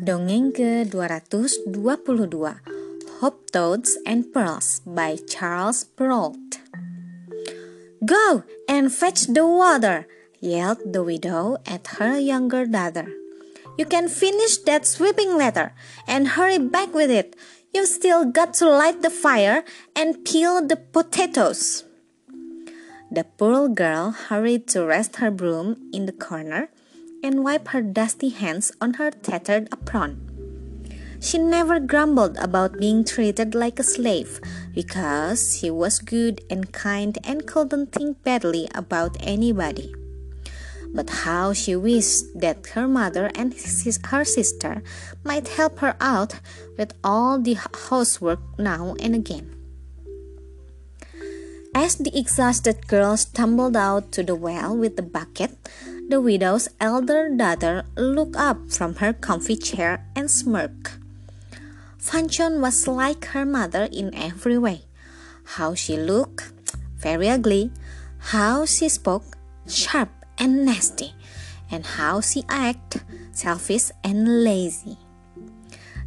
Dongeng 0.00 0.56
ke-222 0.56 2.40
Hope 3.20 3.44
Toads 3.52 4.00
and 4.08 4.32
Pearls 4.32 4.80
by 4.88 5.20
Charles 5.28 5.84
Perrault 5.84 6.56
Go 8.00 8.48
and 8.64 8.88
fetch 8.88 9.28
the 9.28 9.44
water, 9.44 10.08
yelled 10.40 10.80
the 10.96 11.04
widow 11.04 11.60
at 11.68 12.00
her 12.00 12.16
younger 12.16 12.64
daughter. 12.64 13.12
You 13.76 13.84
can 13.84 14.08
finish 14.08 14.56
that 14.64 14.88
sweeping 14.88 15.36
letter 15.36 15.76
and 16.08 16.32
hurry 16.32 16.56
back 16.56 16.96
with 16.96 17.12
it. 17.12 17.36
You've 17.76 17.92
still 17.92 18.24
got 18.24 18.56
to 18.64 18.72
light 18.72 19.04
the 19.04 19.12
fire 19.12 19.68
and 19.92 20.24
peel 20.24 20.64
the 20.64 20.80
potatoes. 20.80 21.84
The 23.12 23.28
poor 23.36 23.68
girl 23.68 24.16
hurried 24.32 24.64
to 24.72 24.80
rest 24.88 25.20
her 25.20 25.30
broom 25.30 25.76
in 25.92 26.06
the 26.06 26.16
corner 26.16 26.72
and 27.22 27.44
wipe 27.44 27.68
her 27.68 27.82
dusty 27.82 28.30
hands 28.30 28.72
on 28.80 28.94
her 28.94 29.10
tattered 29.10 29.68
apron. 29.72 30.30
She 31.20 31.36
never 31.36 31.78
grumbled 31.78 32.38
about 32.38 32.80
being 32.80 33.04
treated 33.04 33.54
like 33.54 33.78
a 33.78 33.84
slave 33.84 34.40
because 34.74 35.58
she 35.58 35.70
was 35.70 35.98
good 35.98 36.40
and 36.48 36.72
kind 36.72 37.18
and 37.22 37.46
couldn't 37.46 37.92
think 37.92 38.22
badly 38.22 38.68
about 38.74 39.18
anybody. 39.20 39.94
But 40.94 41.10
how 41.28 41.52
she 41.52 41.76
wished 41.76 42.24
that 42.40 42.66
her 42.72 42.88
mother 42.88 43.30
and 43.34 43.52
his, 43.52 44.00
her 44.06 44.24
sister 44.24 44.82
might 45.22 45.48
help 45.48 45.78
her 45.80 45.94
out 46.00 46.40
with 46.78 46.94
all 47.04 47.38
the 47.38 47.58
housework 47.90 48.40
now 48.58 48.96
and 48.98 49.14
again. 49.14 49.54
As 51.74 51.96
the 51.96 52.10
exhausted 52.18 52.88
girl 52.88 53.16
stumbled 53.16 53.76
out 53.76 54.10
to 54.12 54.24
the 54.24 54.34
well 54.34 54.76
with 54.76 54.96
the 54.96 55.02
bucket, 55.02 55.52
the 56.10 56.20
widow's 56.20 56.68
elder 56.80 57.30
daughter 57.30 57.84
looked 57.96 58.34
up 58.34 58.58
from 58.68 58.96
her 58.96 59.12
comfy 59.12 59.54
chair 59.54 60.04
and 60.16 60.28
smirked. 60.28 60.98
Fanchon 62.02 62.60
was 62.60 62.88
like 62.88 63.26
her 63.26 63.46
mother 63.46 63.86
in 63.92 64.12
every 64.12 64.58
way. 64.58 64.82
How 65.54 65.74
she 65.74 65.96
looked, 65.96 66.50
very 66.98 67.28
ugly. 67.28 67.70
How 68.34 68.66
she 68.66 68.88
spoke, 68.88 69.38
sharp 69.68 70.10
and 70.36 70.66
nasty. 70.66 71.14
And 71.70 71.86
how 71.86 72.20
she 72.20 72.42
acted, 72.48 73.02
selfish 73.30 73.92
and 74.02 74.42
lazy. 74.42 74.98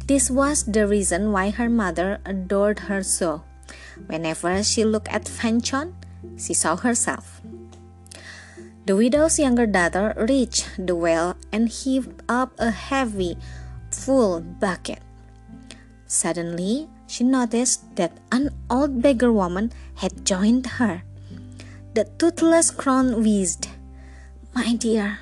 This 0.04 0.30
was 0.30 0.64
the 0.64 0.86
reason 0.86 1.32
why 1.32 1.48
her 1.48 1.70
mother 1.70 2.20
adored 2.26 2.92
her 2.92 3.02
so. 3.02 3.42
Whenever 4.06 4.62
she 4.62 4.84
looked 4.84 5.08
at 5.08 5.24
Fanchon, 5.24 5.94
she 6.36 6.52
saw 6.52 6.76
herself. 6.76 7.40
The 8.84 8.96
widow's 8.96 9.38
younger 9.38 9.64
daughter 9.64 10.12
reached 10.16 10.68
the 10.76 10.94
well 10.94 11.36
and 11.50 11.72
heaved 11.72 12.20
up 12.28 12.52
a 12.58 12.70
heavy, 12.70 13.38
full 13.90 14.42
bucket. 14.42 15.00
Suddenly, 16.06 16.88
she 17.06 17.24
noticed 17.24 17.96
that 17.96 18.20
an 18.30 18.50
old 18.68 19.00
beggar 19.00 19.32
woman 19.32 19.72
had 19.96 20.26
joined 20.26 20.76
her. 20.76 21.02
The 21.94 22.04
toothless 22.18 22.70
crone 22.70 23.22
wheezed, 23.22 23.68
My 24.54 24.74
dear, 24.74 25.18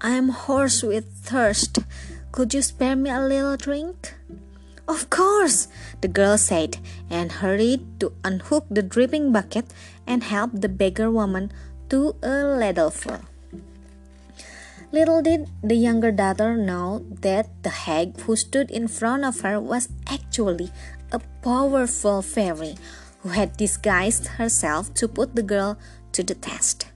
I 0.00 0.18
am 0.18 0.30
hoarse 0.30 0.82
with 0.82 1.06
thirst. 1.22 1.78
Could 2.32 2.52
you 2.52 2.62
spare 2.62 2.96
me 2.96 3.10
a 3.10 3.20
little 3.20 3.56
drink? 3.56 4.14
Of 4.88 5.08
course, 5.08 5.68
the 6.00 6.08
girl 6.08 6.36
said, 6.36 6.78
and 7.10 7.30
hurried 7.30 8.00
to 8.00 8.12
unhook 8.24 8.66
the 8.70 8.82
dripping 8.82 9.30
bucket 9.30 9.66
and 10.06 10.24
help 10.24 10.50
the 10.52 10.68
beggar 10.68 11.10
woman 11.10 11.52
to 11.88 12.16
a 12.22 12.44
ladleful. 12.44 13.20
Little 14.92 15.20
did 15.20 15.50
the 15.62 15.74
younger 15.74 16.12
daughter 16.12 16.56
know 16.56 17.04
that 17.20 17.50
the 17.62 17.84
hag 17.86 18.20
who 18.20 18.36
stood 18.36 18.70
in 18.70 18.88
front 18.88 19.24
of 19.24 19.40
her 19.40 19.60
was 19.60 19.88
actually 20.06 20.70
a 21.12 21.20
powerful 21.42 22.22
fairy 22.22 22.76
who 23.20 23.30
had 23.30 23.56
disguised 23.56 24.38
herself 24.38 24.94
to 24.94 25.08
put 25.08 25.34
the 25.34 25.42
girl 25.42 25.76
to 26.12 26.22
the 26.22 26.34
test. 26.34 26.86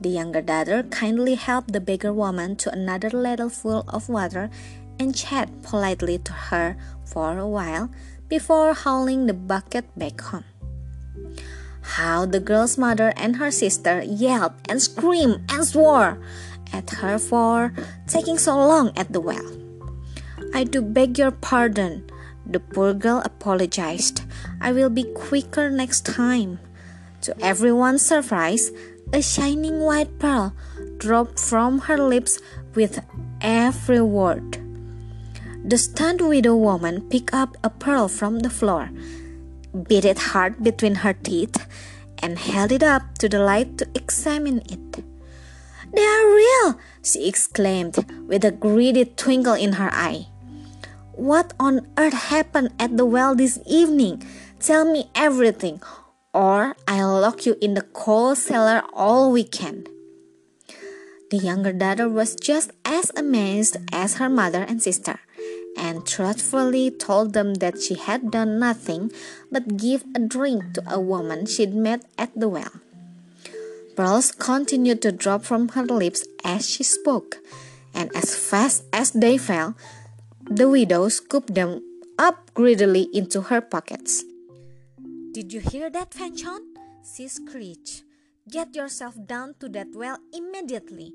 The 0.00 0.08
younger 0.08 0.42
daughter 0.42 0.82
kindly 0.82 1.34
helped 1.34 1.72
the 1.72 1.80
beggar 1.80 2.12
woman 2.12 2.56
to 2.56 2.72
another 2.72 3.10
ladleful 3.10 3.84
of 3.86 4.08
water 4.08 4.50
and 4.98 5.14
chatted 5.14 5.62
politely 5.62 6.18
to 6.18 6.32
her 6.32 6.76
for 7.04 7.38
a 7.38 7.46
while 7.46 7.90
before 8.28 8.74
hauling 8.74 9.26
the 9.26 9.34
bucket 9.34 9.86
back 9.96 10.20
home. 10.20 10.44
How 11.82 12.26
the 12.26 12.40
girl's 12.40 12.78
mother 12.78 13.12
and 13.16 13.36
her 13.36 13.50
sister 13.50 14.02
yelled 14.02 14.54
and 14.68 14.80
screamed 14.80 15.42
and 15.50 15.66
swore 15.66 16.18
at 16.72 16.90
her 16.90 17.18
for 17.18 17.72
taking 18.06 18.38
so 18.38 18.56
long 18.56 18.92
at 18.96 19.12
the 19.12 19.20
well. 19.20 19.44
I 20.54 20.64
do 20.64 20.80
beg 20.80 21.18
your 21.18 21.30
pardon, 21.30 22.08
the 22.46 22.60
poor 22.60 22.94
girl 22.94 23.22
apologized. 23.24 24.22
I 24.60 24.72
will 24.72 24.90
be 24.90 25.04
quicker 25.04 25.70
next 25.70 26.06
time. 26.06 26.58
To 27.22 27.34
everyone's 27.44 28.04
surprise, 28.04 28.70
a 29.12 29.22
shining 29.22 29.80
white 29.80 30.18
pearl 30.18 30.54
dropped 30.98 31.38
from 31.38 31.80
her 31.80 31.98
lips 31.98 32.40
with 32.74 33.04
every 33.40 34.00
word. 34.00 34.58
The 35.64 35.78
stunned 35.78 36.20
widow 36.20 36.56
woman 36.56 37.08
picked 37.08 37.32
up 37.32 37.56
a 37.62 37.70
pearl 37.70 38.08
from 38.08 38.40
the 38.40 38.50
floor 38.50 38.90
beat 39.72 40.04
it 40.04 40.32
hard 40.32 40.62
between 40.62 40.96
her 40.96 41.12
teeth, 41.12 41.66
and 42.18 42.38
held 42.38 42.72
it 42.72 42.82
up 42.82 43.18
to 43.18 43.28
the 43.28 43.38
light 43.38 43.78
to 43.78 43.88
examine 43.94 44.62
it. 44.70 45.04
They 45.92 46.04
are 46.04 46.34
real, 46.34 46.80
she 47.02 47.28
exclaimed 47.28 47.96
with 48.28 48.44
a 48.44 48.52
greedy 48.52 49.04
twinkle 49.04 49.54
in 49.54 49.74
her 49.74 49.90
eye. 49.92 50.28
What 51.12 51.52
on 51.60 51.86
earth 51.98 52.32
happened 52.32 52.70
at 52.78 52.96
the 52.96 53.04
well 53.04 53.34
this 53.34 53.58
evening? 53.66 54.22
Tell 54.58 54.84
me 54.84 55.10
everything, 55.14 55.82
or 56.32 56.76
I'll 56.88 57.20
lock 57.20 57.44
you 57.44 57.56
in 57.60 57.74
the 57.74 57.82
coal 57.82 58.34
cellar 58.34 58.82
all 58.94 59.32
weekend. 59.32 59.88
The 61.30 61.38
younger 61.38 61.72
daughter 61.72 62.08
was 62.08 62.36
just 62.36 62.70
as 62.84 63.10
amazed 63.16 63.76
as 63.92 64.16
her 64.16 64.28
mother 64.28 64.62
and 64.62 64.82
sister 64.82 65.20
and 65.76 66.06
truthfully 66.06 66.90
told 66.90 67.32
them 67.32 67.54
that 67.54 67.80
she 67.80 67.94
had 67.94 68.30
done 68.30 68.58
nothing 68.58 69.10
but 69.50 69.76
give 69.76 70.04
a 70.14 70.18
drink 70.18 70.74
to 70.74 70.82
a 70.86 71.00
woman 71.00 71.46
she'd 71.46 71.74
met 71.74 72.04
at 72.18 72.30
the 72.34 72.48
well. 72.48 72.72
Pearls 73.96 74.32
continued 74.32 75.02
to 75.02 75.12
drop 75.12 75.44
from 75.44 75.68
her 75.76 75.84
lips 75.84 76.24
as 76.44 76.68
she 76.68 76.82
spoke, 76.82 77.38
and 77.92 78.10
as 78.16 78.34
fast 78.34 78.84
as 78.92 79.12
they 79.12 79.36
fell, 79.36 79.76
the 80.48 80.68
widow 80.68 81.08
scooped 81.08 81.54
them 81.54 81.82
up 82.18 82.52
greedily 82.54 83.08
into 83.12 83.42
her 83.42 83.60
pockets. 83.60 84.24
Did 85.32 85.52
you 85.52 85.60
hear 85.60 85.90
that, 85.90 86.10
Fanchon? 86.10 86.60
she 87.04 87.28
screeched. 87.28 88.04
Get 88.50 88.74
yourself 88.74 89.14
down 89.26 89.54
to 89.60 89.68
that 89.70 89.88
well 89.94 90.18
immediately. 90.32 91.12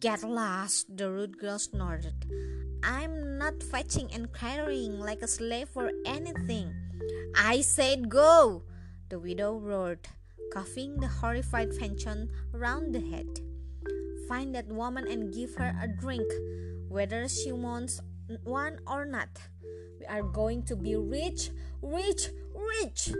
Get 0.00 0.22
lost, 0.22 0.96
the 0.96 1.10
rude 1.10 1.38
girl 1.38 1.58
snorted. 1.58 2.14
I'm 2.82 3.38
not 3.38 3.62
fetching 3.62 4.10
and 4.12 4.32
carrying 4.32 4.98
like 4.98 5.22
a 5.22 5.28
slave 5.28 5.68
for 5.68 5.90
anything. 6.06 6.74
I 7.36 7.60
said 7.60 8.08
go! 8.08 8.62
The 9.08 9.18
widow 9.18 9.58
roared, 9.58 10.08
cuffing 10.52 10.96
the 11.00 11.08
horrified 11.08 11.70
Fanchon 11.72 12.28
around 12.54 12.92
the 12.92 13.00
head. 13.00 13.40
Find 14.28 14.54
that 14.54 14.68
woman 14.68 15.06
and 15.08 15.32
give 15.32 15.54
her 15.56 15.74
a 15.80 15.88
drink, 15.88 16.30
whether 16.88 17.28
she 17.28 17.52
wants 17.52 18.00
one 18.44 18.78
or 18.86 19.04
not. 19.04 19.28
We 19.98 20.06
are 20.06 20.22
going 20.22 20.64
to 20.64 20.76
be 20.76 20.94
rich, 20.96 21.50
rich, 21.82 22.28
rich! 22.54 23.10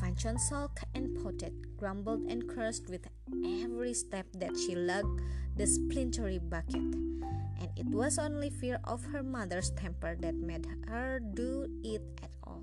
Fanchon 0.00 0.38
sulked 0.38 0.84
and 0.94 1.16
pouted, 1.22 1.76
grumbled 1.76 2.22
and 2.28 2.48
cursed 2.48 2.88
with 2.88 3.06
every 3.44 3.94
step 3.94 4.26
that 4.34 4.56
she 4.56 4.74
lugged 4.74 5.20
the 5.56 5.66
splintery 5.66 6.38
bucket 6.38 6.94
and 7.62 7.68
it 7.76 7.86
was 7.86 8.18
only 8.18 8.50
fear 8.50 8.80
of 8.84 9.04
her 9.04 9.22
mother's 9.22 9.70
temper 9.70 10.16
that 10.20 10.34
made 10.34 10.66
her 10.88 11.20
do 11.20 11.68
it 11.84 12.02
at 12.22 12.30
all. 12.42 12.62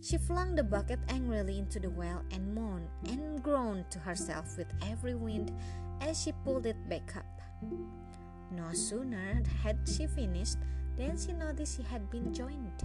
She 0.00 0.18
flung 0.18 0.54
the 0.54 0.64
bucket 0.64 0.98
angrily 1.08 1.58
into 1.58 1.78
the 1.78 1.90
well 1.90 2.24
and 2.32 2.54
moaned 2.54 2.88
and 3.08 3.42
groaned 3.42 3.90
to 3.90 3.98
herself 3.98 4.56
with 4.56 4.66
every 4.82 5.14
wind 5.14 5.52
as 6.00 6.20
she 6.20 6.32
pulled 6.44 6.66
it 6.66 6.76
back 6.88 7.14
up. 7.16 7.40
No 8.50 8.72
sooner 8.72 9.42
had 9.62 9.78
she 9.86 10.06
finished 10.06 10.58
than 10.96 11.16
she 11.16 11.32
noticed 11.32 11.76
she 11.76 11.82
had 11.82 12.10
been 12.10 12.34
joined 12.34 12.82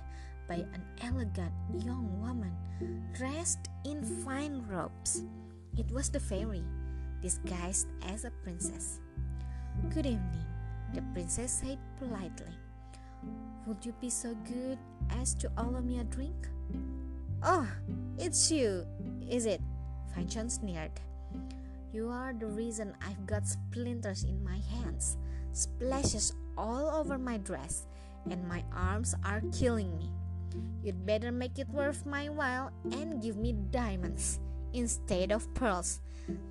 by 0.47 0.55
an 0.73 0.83
elegant 1.01 1.51
young 1.83 2.21
woman 2.21 2.55
dressed 3.13 3.69
in 3.83 4.03
fine 4.23 4.63
robes. 4.69 5.23
It 5.75 5.91
was 5.91 6.09
the 6.09 6.19
fairy, 6.19 6.63
disguised 7.21 7.87
as 8.07 8.25
a 8.25 8.31
princess. 8.43 8.99
Good 9.93 10.05
evening, 10.05 10.45
the 10.93 11.01
princess 11.13 11.63
said 11.63 11.77
politely. 11.99 12.53
Would 13.65 13.85
you 13.85 13.93
be 13.99 14.09
so 14.09 14.35
good 14.47 14.77
as 15.09 15.33
to 15.35 15.51
allow 15.57 15.81
me 15.81 15.99
a 15.99 16.03
drink? 16.03 16.47
Oh, 17.43 17.67
it's 18.17 18.51
you, 18.51 18.85
is 19.29 19.45
it? 19.45 19.61
Fanchon 20.15 20.49
sneered. 20.49 20.91
You 21.93 22.09
are 22.09 22.33
the 22.33 22.47
reason 22.47 22.95
I've 23.05 23.25
got 23.25 23.47
splinters 23.47 24.23
in 24.23 24.43
my 24.43 24.59
hands, 24.71 25.17
splashes 25.53 26.33
all 26.57 26.89
over 26.89 27.17
my 27.17 27.37
dress, 27.37 27.87
and 28.29 28.47
my 28.47 28.63
arms 28.75 29.15
are 29.23 29.41
killing 29.51 29.97
me. 29.97 30.11
You'd 30.83 31.05
better 31.05 31.31
make 31.31 31.59
it 31.59 31.69
worth 31.69 32.05
my 32.05 32.29
while 32.29 32.71
and 32.91 33.21
give 33.21 33.37
me 33.37 33.53
diamonds 33.71 34.39
instead 34.73 35.31
of 35.31 35.51
pearls. 35.53 36.01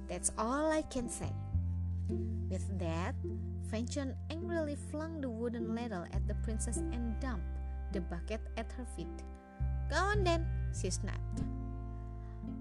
That's 0.08 0.32
all 0.38 0.70
I 0.70 0.82
can 0.82 1.08
say. 1.08 1.32
With 2.48 2.78
that, 2.78 3.14
Fanchon 3.70 4.14
angrily 4.30 4.76
flung 4.90 5.20
the 5.20 5.28
wooden 5.28 5.74
ladle 5.74 6.06
at 6.12 6.26
the 6.28 6.34
princess 6.46 6.78
and 6.78 7.18
dumped 7.20 7.46
the 7.92 8.00
bucket 8.00 8.40
at 8.56 8.70
her 8.72 8.86
feet. 8.96 9.22
Go 9.90 9.96
on 9.96 10.24
then, 10.24 10.46
she 10.72 10.90
snapped. 10.90 11.42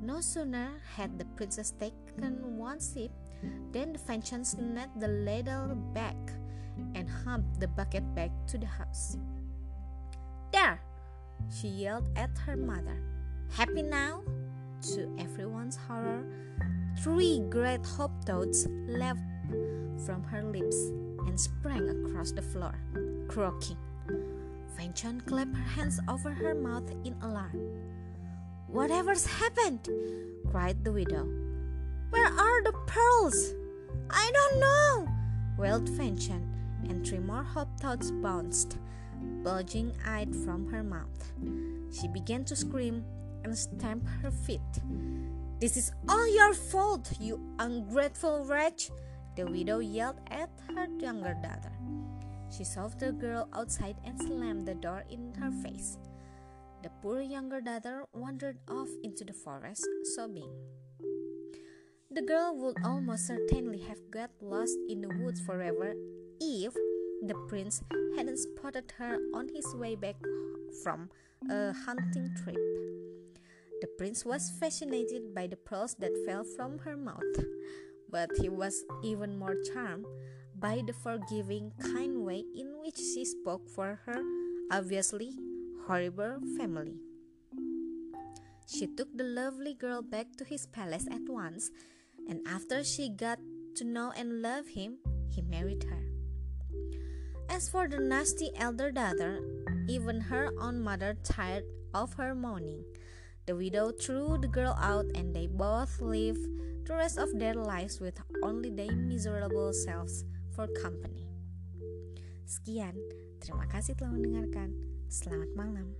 No 0.01 0.21
sooner 0.21 0.81
had 0.95 1.17
the 1.17 1.25
princess 1.37 1.73
taken 1.79 2.57
one 2.57 2.79
sip 2.79 3.11
than 3.71 3.93
the 3.93 3.99
Fanchon 3.99 4.45
snatched 4.45 4.99
the 4.99 5.07
ladle 5.07 5.75
back 5.93 6.17
and 6.93 7.09
humped 7.09 7.59
the 7.59 7.67
bucket 7.67 8.03
back 8.15 8.31
to 8.47 8.57
the 8.57 8.67
house. 8.67 9.17
There! 10.51 10.79
she 11.49 11.67
yelled 11.67 12.09
at 12.15 12.31
her 12.45 12.55
mother. 12.55 12.97
Happy 13.51 13.81
now? 13.81 14.23
To 14.93 15.09
everyone's 15.17 15.77
horror, 15.87 16.23
three 16.99 17.39
great 17.49 17.83
hop 17.83 18.23
toads 18.23 18.67
leapt 18.87 19.19
from 20.05 20.21
her 20.29 20.43
lips 20.43 20.75
and 21.25 21.39
sprang 21.39 21.89
across 21.89 22.31
the 22.31 22.43
floor, 22.43 22.75
croaking. 23.27 23.77
Fanchon 24.77 25.25
clapped 25.25 25.55
her 25.55 25.63
hands 25.63 25.99
over 26.07 26.29
her 26.29 26.53
mouth 26.53 26.87
in 27.03 27.15
alarm. 27.23 27.59
Whatever's 28.67 29.25
happened? 29.25 29.89
cried 30.51 30.83
the 30.83 30.91
widow. 30.91 31.27
Where 32.11 32.27
are 32.27 32.63
the 32.63 32.73
pearls? 32.85 33.55
I 34.11 34.31
don't 34.31 34.59
know, 34.59 35.07
wailed 35.57 35.89
Fanchon, 35.89 36.45
and 36.87 37.03
three 37.03 37.17
more 37.17 37.43
hop 37.43 37.79
toads 37.81 38.11
bounced, 38.11 38.77
bulging 39.41 39.93
eyed 40.05 40.35
from 40.35 40.67
her 40.67 40.83
mouth. 40.83 41.33
She 41.89 42.07
began 42.07 42.45
to 42.45 42.55
scream 42.55 43.03
and 43.45 43.55
stamp 43.55 44.03
her 44.21 44.31
feet. 44.31 44.73
This 45.61 45.77
is 45.77 45.91
all 46.09 46.27
your 46.27 46.53
fault, 46.53 47.13
you 47.21 47.39
ungrateful 47.59 48.43
wretch! 48.43 48.89
The 49.37 49.45
widow 49.45 49.79
yelled 49.79 50.19
at 50.31 50.49
her 50.75 50.87
younger 50.99 51.37
daughter. 51.41 51.71
She 52.49 52.65
shoved 52.65 52.99
the 52.99 53.11
girl 53.11 53.47
outside 53.53 53.97
and 54.03 54.19
slammed 54.19 54.65
the 54.65 54.73
door 54.73 55.05
in 55.09 55.33
her 55.35 55.51
face. 55.63 55.97
The 56.81 56.89
poor 57.01 57.21
younger 57.21 57.61
daughter 57.61 58.05
wandered 58.13 58.57
off 58.67 58.89
into 59.03 59.23
the 59.23 59.33
forest, 59.33 59.85
sobbing. 60.15 60.49
The 62.09 62.21
girl 62.21 62.55
would 62.57 62.77
almost 62.83 63.27
certainly 63.27 63.81
have 63.81 63.99
got 64.09 64.31
lost 64.41 64.77
in 64.89 65.01
the 65.01 65.09
woods 65.21 65.41
forever 65.41 65.93
if 66.39 66.73
the 67.21 67.35
prince 67.47 67.83
hadn't 68.17 68.37
spotted 68.37 68.91
her 68.97 69.17
on 69.33 69.49
his 69.53 69.67
way 69.75 69.95
back 69.95 70.15
from 70.83 71.09
a 71.49 71.73
hunting 71.73 72.33
trip. 72.43 72.57
The 73.81 73.87
prince 73.97 74.25
was 74.25 74.51
fascinated 74.59 75.33
by 75.35 75.47
the 75.47 75.57
pearls 75.57 75.95
that 75.99 76.11
fell 76.25 76.43
from 76.43 76.79
her 76.79 76.95
mouth 76.95 77.21
but 78.15 78.31
he 78.39 78.47
was 78.47 78.85
even 79.03 79.37
more 79.37 79.59
charmed 79.73 80.05
by 80.55 80.81
the 80.87 80.93
forgiving, 80.93 81.73
kind 81.83 82.23
way 82.23 82.43
in 82.55 82.79
which 82.79 82.95
she 82.95 83.25
spoke 83.25 83.67
for 83.67 83.99
her 84.05 84.23
obviously 84.71 85.35
horrible 85.85 86.39
family. 86.57 86.95
She 88.65 88.87
took 88.87 89.11
the 89.13 89.27
lovely 89.27 89.73
girl 89.73 90.01
back 90.01 90.31
to 90.37 90.45
his 90.45 90.65
palace 90.65 91.05
at 91.11 91.27
once, 91.27 91.71
and 92.29 92.39
after 92.47 92.85
she 92.85 93.09
got 93.09 93.37
to 93.75 93.83
know 93.83 94.13
and 94.15 94.41
love 94.41 94.67
him, 94.67 94.97
he 95.27 95.41
married 95.41 95.83
her. 95.83 96.07
As 97.49 97.67
for 97.67 97.87
the 97.87 97.99
nasty 97.99 98.49
elder 98.55 98.91
daughter, 98.91 99.43
even 99.89 100.31
her 100.31 100.49
own 100.57 100.79
mother 100.79 101.15
tired 101.21 101.65
of 101.93 102.13
her 102.13 102.33
mourning. 102.33 102.83
The 103.45 103.53
widow 103.53 103.93
threw 103.93 104.41
the 104.41 104.49
girl 104.49 104.73
out, 104.81 105.05
and 105.13 105.29
they 105.29 105.45
both 105.45 106.01
lived 106.01 106.41
the 106.89 106.97
rest 106.97 107.21
of 107.21 107.29
their 107.37 107.53
lives 107.53 108.01
with 108.01 108.17
only 108.41 108.73
their 108.73 108.89
miserable 108.89 109.69
selves 109.73 110.25
for 110.57 110.65
company. 110.81 111.29
Sekian, 112.49 112.97
terima 113.37 113.69
kasih 113.69 113.93
telah 113.93 114.17
mendengarkan. 114.17 114.73
Selamat 115.13 115.53
malam. 115.53 115.93